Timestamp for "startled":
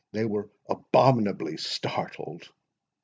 1.57-2.49